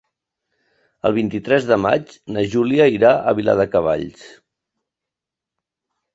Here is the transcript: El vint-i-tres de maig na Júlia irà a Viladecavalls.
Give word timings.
El 1.09 1.13
vint-i-tres 1.17 1.67
de 1.71 1.77
maig 1.81 2.15
na 2.37 2.45
Júlia 2.55 2.89
irà 2.95 3.13
a 3.17 3.35
Viladecavalls. 3.41 4.27